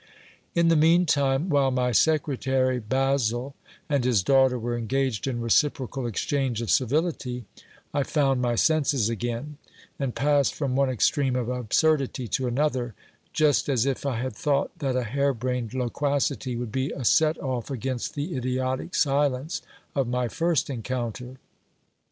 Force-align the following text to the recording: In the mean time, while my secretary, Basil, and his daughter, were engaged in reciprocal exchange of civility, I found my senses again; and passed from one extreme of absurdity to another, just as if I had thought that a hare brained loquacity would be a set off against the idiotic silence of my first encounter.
In 0.55 0.69
the 0.69 0.75
mean 0.75 1.05
time, 1.05 1.47
while 1.47 1.69
my 1.69 1.91
secretary, 1.91 2.79
Basil, 2.79 3.53
and 3.87 4.03
his 4.03 4.23
daughter, 4.23 4.57
were 4.57 4.75
engaged 4.75 5.27
in 5.27 5.39
reciprocal 5.39 6.07
exchange 6.07 6.59
of 6.59 6.71
civility, 6.71 7.45
I 7.93 8.01
found 8.01 8.41
my 8.41 8.55
senses 8.55 9.09
again; 9.09 9.59
and 9.99 10.15
passed 10.15 10.55
from 10.55 10.75
one 10.75 10.89
extreme 10.89 11.35
of 11.35 11.49
absurdity 11.49 12.27
to 12.29 12.47
another, 12.47 12.95
just 13.31 13.69
as 13.69 13.85
if 13.85 14.03
I 14.03 14.15
had 14.17 14.35
thought 14.35 14.71
that 14.79 14.95
a 14.95 15.03
hare 15.03 15.35
brained 15.35 15.75
loquacity 15.75 16.55
would 16.55 16.71
be 16.71 16.89
a 16.89 17.05
set 17.05 17.39
off 17.39 17.69
against 17.69 18.15
the 18.15 18.35
idiotic 18.35 18.95
silence 18.95 19.61
of 19.95 20.07
my 20.07 20.27
first 20.27 20.67
encounter. 20.71 21.37